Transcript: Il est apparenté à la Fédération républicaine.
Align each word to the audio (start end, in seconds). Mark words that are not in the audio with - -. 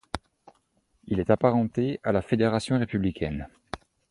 Il 1.05 1.19
est 1.19 1.29
apparenté 1.29 1.99
à 2.03 2.11
la 2.11 2.23
Fédération 2.23 2.79
républicaine. 2.79 3.47